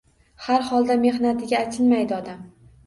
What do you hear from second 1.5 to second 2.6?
achinmaydi odam.